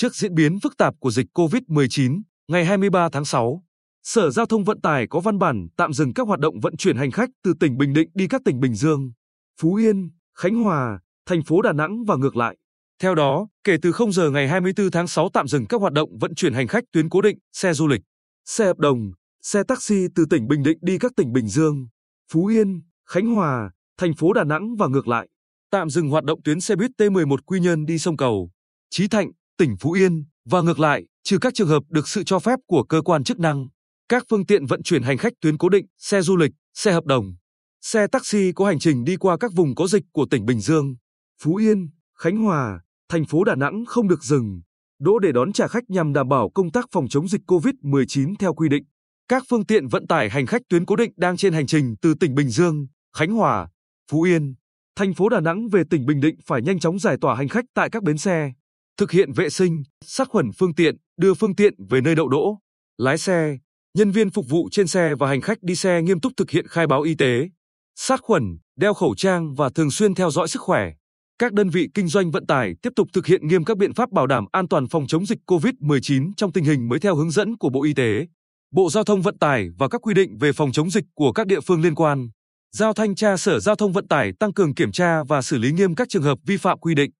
[0.00, 3.62] Trước diễn biến phức tạp của dịch COVID-19, ngày 23 tháng 6,
[4.02, 6.96] Sở Giao thông Vận tải có văn bản tạm dừng các hoạt động vận chuyển
[6.96, 9.12] hành khách từ tỉnh Bình Định đi các tỉnh Bình Dương,
[9.60, 12.56] Phú Yên, Khánh Hòa, thành phố Đà Nẵng và ngược lại.
[13.02, 16.18] Theo đó, kể từ 0 giờ ngày 24 tháng 6 tạm dừng các hoạt động
[16.18, 18.00] vận chuyển hành khách tuyến cố định, xe du lịch,
[18.44, 19.10] xe hợp đồng,
[19.42, 21.88] xe taxi từ tỉnh Bình Định đi các tỉnh Bình Dương,
[22.32, 25.28] Phú Yên, Khánh Hòa, thành phố Đà Nẵng và ngược lại.
[25.70, 28.50] Tạm dừng hoạt động tuyến xe buýt T11 Quy Nhơn đi sông Cầu,
[28.90, 32.38] Chí Thạnh, tỉnh Phú Yên và ngược lại, trừ các trường hợp được sự cho
[32.38, 33.66] phép của cơ quan chức năng.
[34.08, 37.04] Các phương tiện vận chuyển hành khách tuyến cố định, xe du lịch, xe hợp
[37.04, 37.34] đồng,
[37.80, 40.94] xe taxi có hành trình đi qua các vùng có dịch của tỉnh Bình Dương,
[41.42, 41.88] Phú Yên,
[42.18, 44.60] Khánh Hòa, thành phố Đà Nẵng không được dừng,
[45.00, 48.54] đỗ để đón trả khách nhằm đảm bảo công tác phòng chống dịch COVID-19 theo
[48.54, 48.84] quy định.
[49.28, 52.14] Các phương tiện vận tải hành khách tuyến cố định đang trên hành trình từ
[52.20, 53.68] tỉnh Bình Dương, Khánh Hòa,
[54.10, 54.54] Phú Yên,
[54.96, 57.64] thành phố Đà Nẵng về tỉnh Bình Định phải nhanh chóng giải tỏa hành khách
[57.74, 58.52] tại các bến xe,
[59.00, 62.58] thực hiện vệ sinh, sát khuẩn phương tiện, đưa phương tiện về nơi đậu đỗ.
[62.98, 63.58] Lái xe,
[63.98, 66.66] nhân viên phục vụ trên xe và hành khách đi xe nghiêm túc thực hiện
[66.68, 67.48] khai báo y tế,
[67.96, 70.92] sát khuẩn, đeo khẩu trang và thường xuyên theo dõi sức khỏe.
[71.38, 74.10] Các đơn vị kinh doanh vận tải tiếp tục thực hiện nghiêm các biện pháp
[74.10, 77.56] bảo đảm an toàn phòng chống dịch COVID-19 trong tình hình mới theo hướng dẫn
[77.56, 78.26] của Bộ Y tế,
[78.72, 81.46] Bộ Giao thông Vận tải và các quy định về phòng chống dịch của các
[81.46, 82.28] địa phương liên quan.
[82.72, 85.72] Giao thanh tra Sở Giao thông Vận tải tăng cường kiểm tra và xử lý
[85.72, 87.10] nghiêm các trường hợp vi phạm quy định,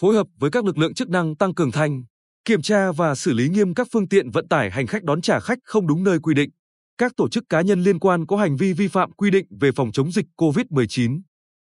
[0.00, 2.04] phối hợp với các lực lượng chức năng tăng cường thanh,
[2.44, 5.40] kiểm tra và xử lý nghiêm các phương tiện vận tải hành khách đón trả
[5.40, 6.50] khách không đúng nơi quy định.
[6.98, 9.72] Các tổ chức cá nhân liên quan có hành vi vi phạm quy định về
[9.72, 11.20] phòng chống dịch COVID-19